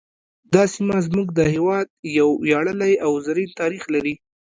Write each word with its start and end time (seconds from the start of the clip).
دا 0.53 0.63
سیمه 0.73 0.97
زموږ 1.07 1.27
د 1.33 1.39
هیواد 1.53 1.87
یو 2.17 2.29
ویاړلی 2.45 2.93
او 3.05 3.11
زرین 3.25 3.49
تاریخ 3.61 3.83
لري 3.93 4.15